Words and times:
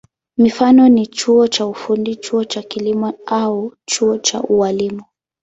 Mifano 0.37 0.89
ni 0.89 1.07
chuo 1.07 1.47
cha 1.47 1.67
ufundi, 1.67 2.15
chuo 2.15 2.43
cha 2.43 2.61
kilimo 2.61 3.13
au 3.25 3.73
chuo 3.85 4.17
cha 4.17 4.41
ualimu. 4.41 5.03